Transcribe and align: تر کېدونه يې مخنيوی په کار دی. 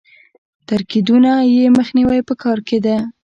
تر 0.67 0.81
کېدونه 0.91 1.31
يې 1.55 1.65
مخنيوی 1.77 2.21
په 2.27 2.33
کار 2.41 2.57
دی. 2.85 2.97